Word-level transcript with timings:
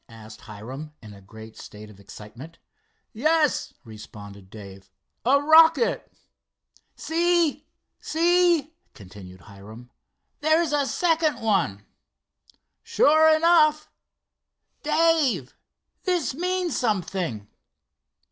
asked 0.09 0.41
Hiram, 0.41 0.95
in 1.03 1.13
a 1.13 1.21
great 1.21 1.55
state 1.55 1.91
of 1.91 1.99
excitement. 1.99 2.57
"Yes," 3.13 3.75
responded 3.85 4.49
Dave. 4.49 4.89
"A 5.25 5.39
rocket." 5.39 6.11
"See! 6.95 7.67
See!" 7.99 8.73
continued 8.95 9.41
Hiram 9.41 9.91
"there's 10.39 10.73
it 10.73 10.87
second 10.87 11.39
one!" 11.39 11.85
"Sure 12.81 13.29
enough." 13.35 13.91
"Dave, 14.81 15.55
this 16.05 16.33
means 16.33 16.75
something." 16.75 17.47